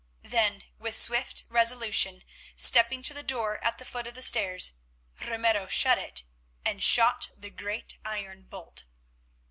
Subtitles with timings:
[0.23, 2.23] Then, with swift resolution,
[2.55, 4.71] stepping to the door at the foot of the stairs,
[5.19, 6.23] Ramiro shut it
[6.65, 8.85] and shot the great iron bolt!